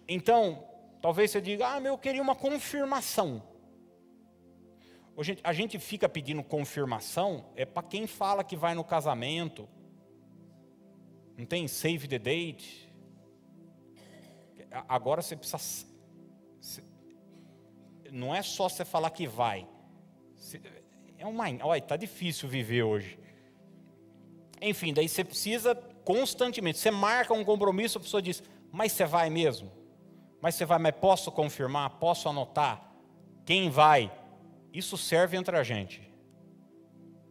[0.08, 0.66] Então,
[1.00, 3.40] talvez você diga: Ah, eu queria uma confirmação.
[5.44, 9.68] A gente fica pedindo confirmação, é para quem fala que vai no casamento.
[11.38, 12.92] Não tem save the date.
[14.88, 15.86] Agora você precisa.
[18.10, 19.64] Não é só você falar que vai.
[21.16, 21.44] É uma.
[21.62, 23.22] Olha, está difícil viver hoje.
[24.64, 25.74] Enfim, daí você precisa
[26.04, 26.78] constantemente.
[26.78, 29.70] Você marca um compromisso, a pessoa diz: Mas você vai mesmo?
[30.40, 31.98] Mas você vai, mas posso confirmar?
[31.98, 32.92] Posso anotar?
[33.44, 34.10] Quem vai?
[34.72, 36.02] Isso serve entre a gente.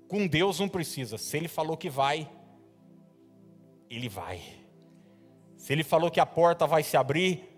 [0.08, 1.18] Com Deus não precisa.
[1.18, 2.30] Se Ele falou que vai,
[3.90, 4.42] Ele vai.
[5.58, 7.50] Se Ele falou que a porta vai se abrir,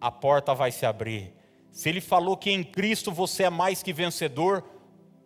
[0.00, 1.34] a porta vai se abrir.
[1.70, 4.64] Se Ele falou que em Cristo você é mais que vencedor,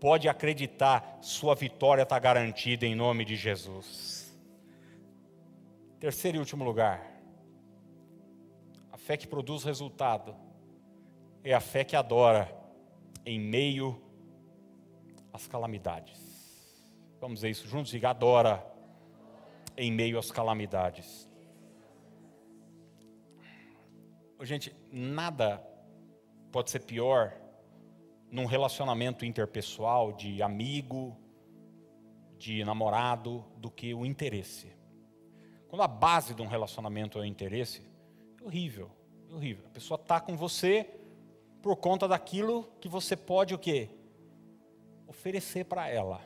[0.02, 4.36] pode acreditar, sua vitória está garantida em nome de Jesus.
[6.00, 7.08] Terceiro e último lugar,
[8.90, 10.34] a fé que produz resultado
[11.44, 12.52] é a fé que adora
[13.24, 14.02] em meio
[15.32, 16.20] às calamidades.
[17.20, 17.92] Vamos ver isso juntos?
[17.92, 18.66] Diga, adora
[19.76, 21.30] em meio às calamidades.
[24.40, 25.64] Gente, nada
[26.50, 27.40] pode ser pior
[28.33, 31.14] num relacionamento interpessoal de amigo,
[32.38, 34.75] de namorado, do que o interesse.
[35.68, 37.83] Quando a base de um relacionamento é o interesse,
[38.40, 38.90] é horrível,
[39.31, 39.66] é horrível.
[39.66, 40.88] A pessoa está com você
[41.61, 43.90] por conta daquilo que você pode o quê?
[45.07, 46.23] Oferecer para ela.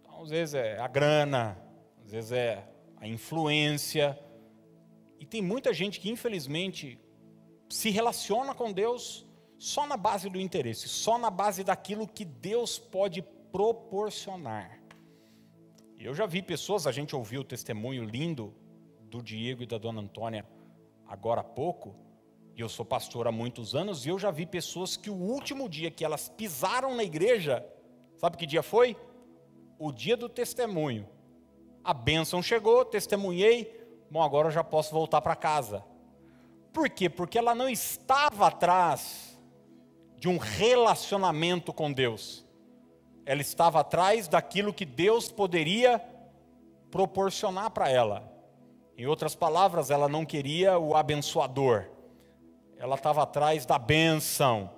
[0.00, 1.62] Então, às vezes é a grana,
[2.02, 4.18] às vezes é a influência.
[5.18, 6.98] E tem muita gente que infelizmente
[7.68, 9.26] se relaciona com Deus
[9.60, 13.20] só na base do interesse, só na base daquilo que Deus pode
[13.52, 14.80] proporcionar.
[15.98, 18.54] Eu já vi pessoas, a gente ouviu o testemunho lindo
[19.02, 20.46] do Diego e da dona Antônia
[21.06, 21.94] agora há pouco,
[22.56, 25.68] e eu sou pastor há muitos anos, e eu já vi pessoas que o último
[25.68, 27.62] dia que elas pisaram na igreja,
[28.16, 28.96] sabe que dia foi?
[29.78, 31.06] O dia do testemunho.
[31.84, 33.78] A bênção chegou, testemunhei,
[34.10, 35.84] bom, agora eu já posso voltar para casa.
[36.72, 37.10] Por quê?
[37.10, 39.29] Porque ela não estava atrás
[40.20, 42.44] de um relacionamento com Deus.
[43.24, 45.98] Ela estava atrás daquilo que Deus poderia
[46.90, 48.30] proporcionar para ela.
[48.98, 51.86] Em outras palavras, ela não queria o abençoador.
[52.76, 54.70] Ela estava atrás da bênção,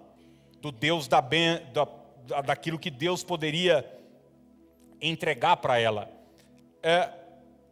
[0.60, 1.88] do Deus da, ben, da
[2.46, 3.84] daquilo que Deus poderia
[5.00, 6.08] entregar para ela.
[6.80, 7.10] É,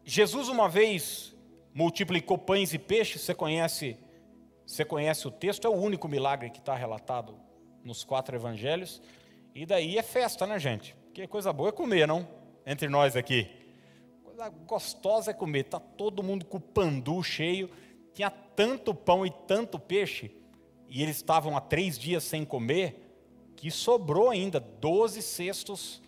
[0.05, 1.37] Jesus uma vez
[1.73, 3.23] multiplicou pães e peixes.
[3.23, 3.97] Você conhece?
[4.67, 5.67] Você conhece o texto?
[5.67, 7.50] É o único milagre que está relatado
[7.85, 9.01] nos quatro evangelhos.
[9.55, 10.95] E daí é festa, né, gente?
[11.07, 12.27] Porque coisa boa é comer, não?
[12.65, 13.49] Entre nós aqui.
[14.23, 15.65] Coisa gostosa é comer.
[15.65, 17.71] Tá todo mundo com o pandu cheio.
[18.15, 20.31] Tinha tanto pão e tanto peixe.
[20.89, 23.07] E eles estavam há três dias sem comer.
[23.57, 26.01] Que sobrou ainda 12 cestos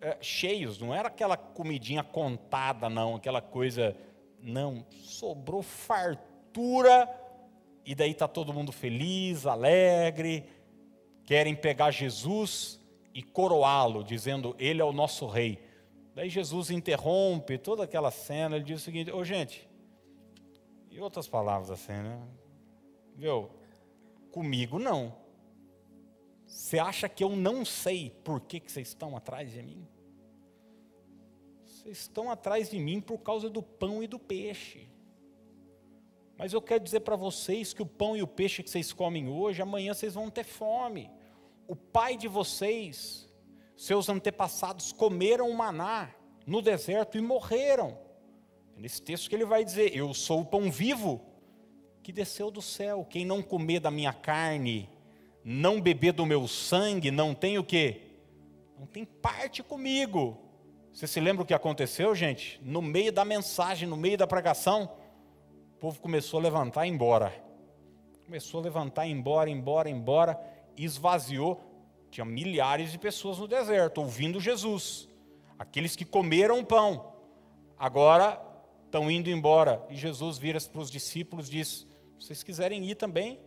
[0.00, 0.78] é, cheios.
[0.78, 3.16] Não era aquela comidinha contada, não.
[3.16, 3.96] Aquela coisa.
[4.40, 4.84] Não.
[4.90, 7.08] Sobrou fartura.
[7.86, 10.55] E daí está todo mundo feliz, alegre
[11.26, 12.80] querem pegar Jesus
[13.12, 15.60] e coroá-lo, dizendo: Ele é o nosso rei.
[16.14, 19.68] Daí Jesus interrompe toda aquela cena, ele diz o seguinte: Ô gente,
[20.90, 22.26] e outras palavras assim, né?
[23.14, 23.50] Viu?
[24.30, 25.14] Comigo não.
[26.46, 29.86] Você acha que eu não sei por que, que vocês estão atrás de mim?
[31.64, 34.88] Vocês estão atrás de mim por causa do pão e do peixe.
[36.38, 39.28] Mas eu quero dizer para vocês que o pão e o peixe que vocês comem
[39.28, 41.10] hoje, amanhã vocês vão ter fome.
[41.66, 43.28] O pai de vocês,
[43.76, 46.10] seus antepassados, comeram maná
[46.46, 47.98] no deserto e morreram.
[48.76, 51.24] É nesse texto que ele vai dizer: Eu sou o pão vivo
[52.02, 53.06] que desceu do céu.
[53.08, 54.88] Quem não comer da minha carne,
[55.42, 58.02] não beber do meu sangue, não tem o quê?
[58.78, 60.38] Não tem parte comigo.
[60.92, 62.60] Você se lembra o que aconteceu, gente?
[62.62, 64.90] No meio da mensagem, no meio da pregação,
[65.76, 67.30] o povo começou a levantar e embora.
[68.24, 70.40] Começou a levantar, embora, embora, embora,
[70.74, 71.60] esvaziou.
[72.10, 75.06] Tinha milhares de pessoas no deserto ouvindo Jesus.
[75.58, 77.12] Aqueles que comeram pão,
[77.78, 78.40] agora
[78.86, 79.86] estão indo embora.
[79.90, 81.86] E Jesus vira para os discípulos e diz:
[82.18, 83.38] Se vocês quiserem ir também,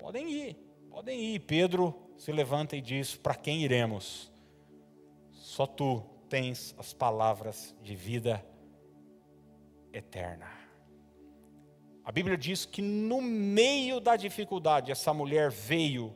[0.00, 0.56] podem ir,
[0.90, 1.38] podem ir.
[1.38, 4.28] Pedro se levanta e diz: Para quem iremos?
[5.30, 8.44] Só tu tens as palavras de vida
[9.92, 10.61] eterna.
[12.04, 16.14] A Bíblia diz que no meio da dificuldade, essa mulher veio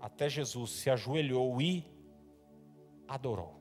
[0.00, 1.84] até Jesus, se ajoelhou e
[3.06, 3.60] adorou.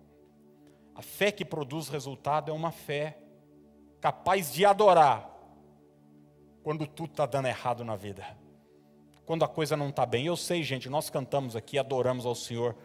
[0.95, 3.17] A fé que produz resultado é uma fé
[3.99, 5.29] capaz de adorar
[6.63, 8.25] quando tudo está dando errado na vida,
[9.25, 10.25] quando a coisa não está bem.
[10.25, 12.75] Eu sei, gente, nós cantamos aqui, adoramos ao Senhor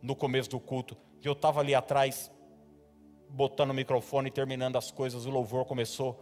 [0.00, 2.30] no começo do culto, e eu estava ali atrás,
[3.28, 6.20] botando o microfone e terminando as coisas, o louvor começou,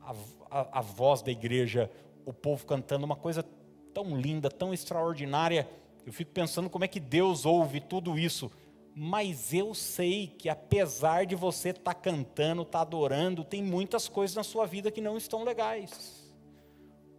[0.00, 0.14] a,
[0.50, 1.90] a, a voz da igreja,
[2.24, 3.44] o povo cantando, uma coisa
[3.92, 5.68] tão linda, tão extraordinária.
[6.06, 8.50] Eu fico pensando como é que Deus ouve tudo isso.
[8.94, 14.08] Mas eu sei que apesar de você estar tá cantando, estar tá adorando, tem muitas
[14.08, 16.32] coisas na sua vida que não estão legais.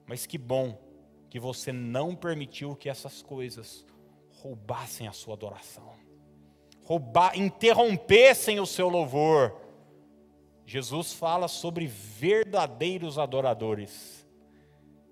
[0.06, 0.78] Mas que bom
[1.30, 3.86] que você não permitiu que essas coisas
[4.42, 6.00] roubassem a sua adoração
[6.90, 9.56] roubar, interrompessem o seu louvor.
[10.70, 14.24] Jesus fala sobre verdadeiros adoradores.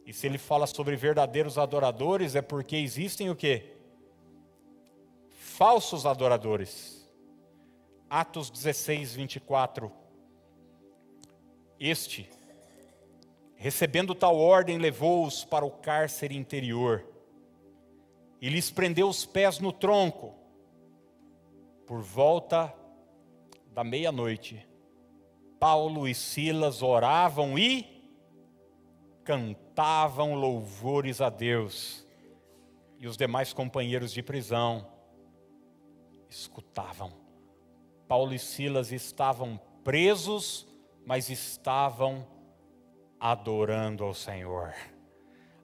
[0.05, 3.73] E se ele fala sobre verdadeiros adoradores, é porque existem o quê?
[5.31, 7.09] Falsos adoradores.
[8.07, 9.91] Atos 16, 24.
[11.79, 12.29] Este,
[13.55, 17.03] recebendo tal ordem, levou-os para o cárcere interior
[18.39, 20.35] e lhes prendeu os pés no tronco
[21.87, 22.71] por volta
[23.73, 24.66] da meia-noite,
[25.59, 27.97] Paulo e Silas oravam e
[29.23, 32.05] cantavam louvores a Deus.
[32.99, 34.87] E os demais companheiros de prisão
[36.29, 37.11] escutavam.
[38.07, 40.67] Paulo e Silas estavam presos,
[41.05, 42.25] mas estavam
[43.19, 44.73] adorando ao Senhor.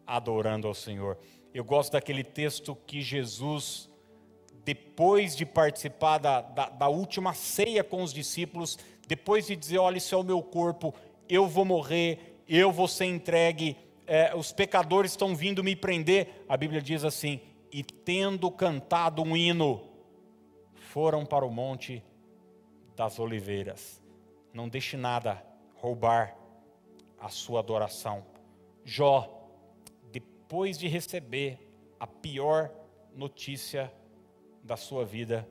[0.06, 1.18] Adorando ao Senhor.
[1.54, 3.90] Eu gosto daquele texto que Jesus
[4.66, 9.98] depois de participar da, da, da, última ceia com os discípulos, depois de dizer: olha,
[9.98, 10.94] isso é o meu corpo,
[11.28, 16.46] eu vou morrer, eu vou ser entregue, é, os pecadores estão vindo me prender.
[16.48, 17.40] A Bíblia diz assim:
[17.72, 19.82] e tendo cantado um hino,
[20.74, 22.04] foram para o Monte
[22.96, 24.02] das Oliveiras.
[24.54, 25.44] Não deixe nada
[25.76, 26.38] roubar
[27.20, 28.24] a sua adoração.
[28.86, 29.50] Jó,
[30.12, 31.58] depois de receber
[32.00, 32.70] a pior
[33.16, 33.92] notícia
[34.64, 35.48] da sua vida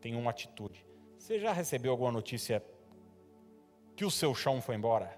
[0.00, 0.84] tem uma atitude.
[1.16, 2.62] Você já recebeu alguma notícia
[3.94, 5.16] que o seu chão foi embora?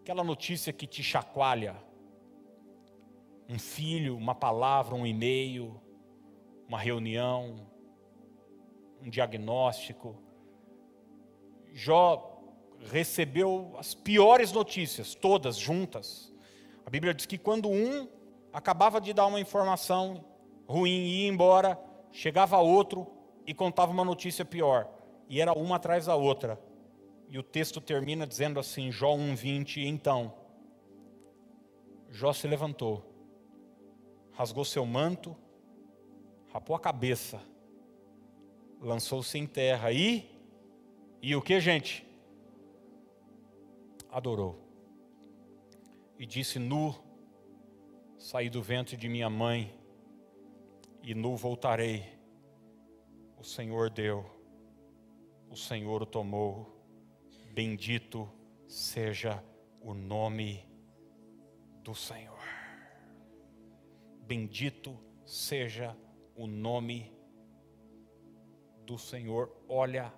[0.00, 1.76] Aquela notícia que te chacoalha.
[3.48, 5.80] Um filho, uma palavra, um e-mail,
[6.68, 7.66] uma reunião,
[9.02, 10.22] um diagnóstico.
[11.72, 12.42] Jó
[12.80, 16.32] recebeu as piores notícias, todas juntas.
[16.84, 18.17] A Bíblia diz que quando um
[18.52, 20.24] acabava de dar uma informação
[20.66, 21.78] ruim e ia embora,
[22.12, 23.06] chegava outro
[23.46, 24.88] e contava uma notícia pior.
[25.28, 26.60] E era uma atrás da outra.
[27.28, 30.34] E o texto termina dizendo assim, Jó 1:20, então
[32.10, 33.04] Jó se levantou,
[34.32, 35.36] rasgou seu manto,
[36.52, 37.40] rapou a cabeça,
[38.80, 40.38] lançou-se em terra e
[41.20, 42.06] e o que, gente?
[44.10, 44.58] Adorou.
[46.18, 46.94] E disse nu
[48.18, 49.72] Saí do ventre de minha mãe
[51.04, 52.04] e nu voltarei.
[53.36, 54.28] O Senhor deu,
[55.48, 56.76] o Senhor o tomou.
[57.52, 58.28] Bendito
[58.66, 59.42] seja
[59.80, 60.68] o nome
[61.84, 62.42] do Senhor.
[64.26, 65.96] Bendito seja
[66.34, 67.16] o nome
[68.84, 69.56] do Senhor.
[69.68, 70.12] Olha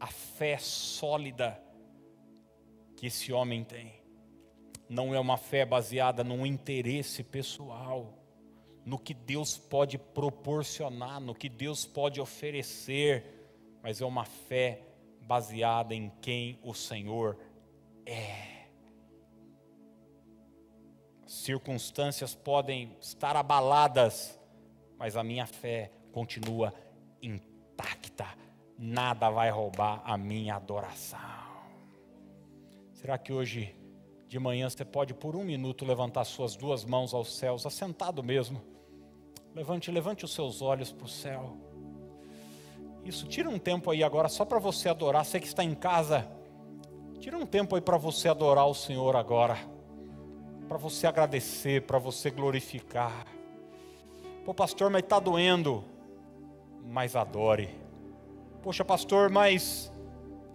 [0.00, 1.62] a fé sólida
[2.96, 4.05] que esse homem tem.
[4.88, 8.14] Não é uma fé baseada num interesse pessoal,
[8.84, 13.24] no que Deus pode proporcionar, no que Deus pode oferecer,
[13.82, 14.82] mas é uma fé
[15.20, 17.36] baseada em quem o Senhor
[18.06, 18.56] é.
[21.26, 24.38] Circunstâncias podem estar abaladas,
[24.96, 26.72] mas a minha fé continua
[27.20, 28.26] intacta.
[28.78, 31.18] Nada vai roubar a minha adoração.
[32.92, 33.75] Será que hoje
[34.28, 38.60] de manhã você pode por um minuto levantar suas duas mãos aos céus, assentado mesmo?
[39.54, 41.56] Levante, levante os seus olhos para o céu.
[43.04, 45.24] Isso, tira um tempo aí agora só para você adorar.
[45.24, 46.26] Você que está em casa,
[47.20, 49.56] tira um tempo aí para você adorar o Senhor agora,
[50.68, 53.26] para você agradecer, para você glorificar.
[54.44, 55.84] Pô, pastor, mas está doendo.
[56.84, 57.70] Mas adore.
[58.60, 59.92] Poxa, pastor, mas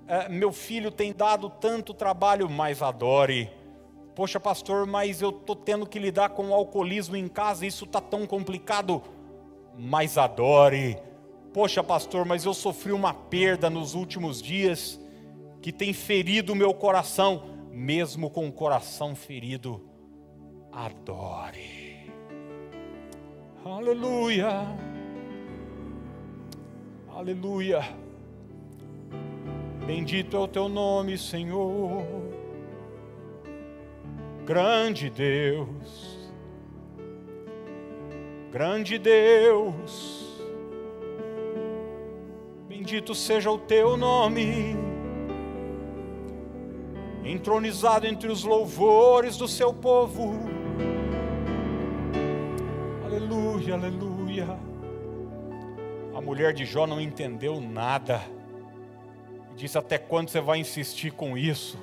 [0.07, 3.49] é, meu filho tem dado tanto trabalho, mas adore.
[4.16, 8.01] Poxa, pastor, mas eu estou tendo que lidar com o alcoolismo em casa, isso está
[8.01, 9.01] tão complicado.
[9.78, 10.97] Mas adore.
[11.53, 14.99] Poxa, pastor, mas eu sofri uma perda nos últimos dias
[15.62, 17.43] que tem ferido o meu coração.
[17.72, 19.82] Mesmo com o coração ferido,
[20.74, 22.12] adore.
[23.64, 24.68] Aleluia.
[27.16, 27.82] Aleluia.
[29.86, 32.30] Bendito é o teu nome, Senhor
[34.52, 36.30] grande Deus,
[38.52, 40.43] grande Deus,
[42.68, 44.76] bendito seja o teu nome,
[47.24, 50.34] entronizado entre os louvores do seu povo.
[53.06, 54.60] Aleluia, aleluia.
[56.14, 58.22] A mulher de Jó não entendeu nada.
[59.56, 61.80] Disse: Até quando você vai insistir com isso?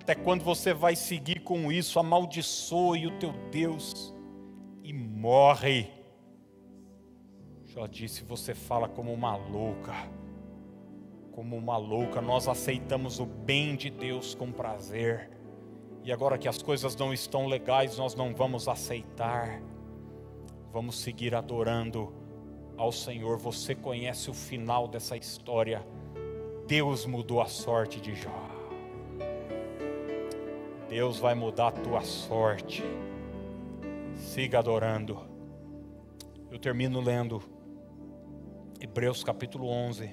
[0.00, 1.98] Até quando você vai seguir com isso?
[1.98, 4.14] Amaldiçoe o teu Deus
[4.82, 5.90] e morre.
[7.66, 9.92] Jó disse: Você fala como uma louca,
[11.32, 12.22] como uma louca.
[12.22, 15.30] Nós aceitamos o bem de Deus com prazer,
[16.02, 19.62] e agora que as coisas não estão legais, nós não vamos aceitar.
[20.72, 22.14] Vamos seguir adorando
[22.78, 23.36] ao Senhor.
[23.36, 25.86] Você conhece o final dessa história.
[26.66, 28.49] Deus mudou a sorte de Jó.
[30.90, 32.82] Deus vai mudar a tua sorte.
[34.16, 35.20] Siga adorando.
[36.50, 37.40] Eu termino lendo
[38.80, 40.10] Hebreus capítulo 11,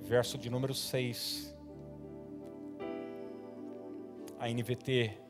[0.00, 1.54] verso de número 6.
[4.38, 5.20] A NVT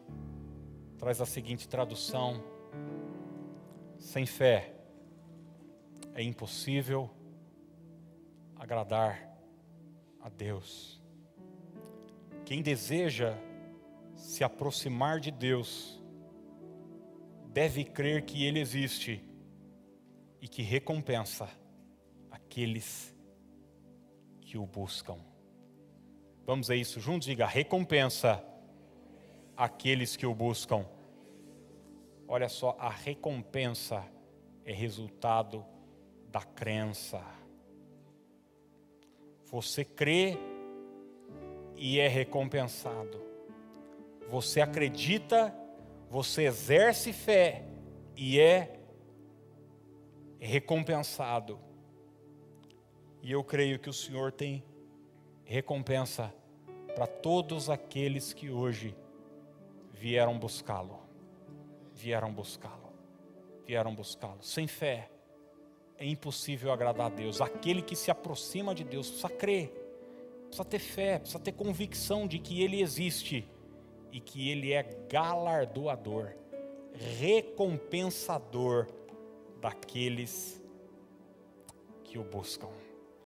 [0.96, 2.44] traz a seguinte tradução:
[3.98, 4.72] Sem fé
[6.14, 7.10] é impossível
[8.54, 9.36] agradar
[10.20, 11.02] a Deus.
[12.44, 13.36] Quem deseja
[14.14, 16.02] se aproximar de Deus,
[17.46, 19.22] deve crer que Ele existe
[20.40, 21.48] e que recompensa
[22.30, 23.14] aqueles
[24.40, 25.18] que o buscam.
[26.44, 27.26] Vamos a isso juntos?
[27.26, 28.44] Diga: recompensa
[29.56, 30.84] aqueles que o buscam.
[32.26, 34.04] Olha só, a recompensa
[34.64, 35.64] é resultado
[36.30, 37.22] da crença.
[39.44, 40.36] Você crê
[41.76, 43.33] e é recompensado.
[44.34, 45.54] Você acredita,
[46.10, 47.62] você exerce fé
[48.16, 48.80] e é
[50.40, 51.60] recompensado.
[53.22, 54.64] E eu creio que o Senhor tem
[55.44, 56.34] recompensa
[56.96, 58.96] para todos aqueles que hoje
[59.92, 60.98] vieram buscá-lo.
[61.92, 62.92] Vieram buscá-lo.
[63.64, 64.42] Vieram buscá-lo.
[64.42, 65.12] Sem fé
[65.96, 67.40] é impossível agradar a Deus.
[67.40, 69.68] Aquele que se aproxima de Deus precisa crer,
[70.48, 73.48] precisa ter fé, precisa ter convicção de que Ele existe
[74.14, 76.36] e que Ele é galardoador,
[77.18, 78.86] recompensador
[79.60, 80.62] daqueles
[82.04, 82.68] que o buscam.